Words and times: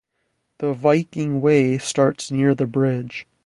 The 0.57 0.73
Viking 0.73 1.41
Way 1.41 1.77
starts 1.77 2.31
near 2.31 2.55
the 2.55 2.65
bridge. 2.65 3.27